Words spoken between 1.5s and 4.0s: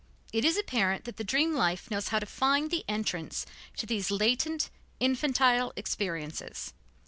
life knows how to find the entrance to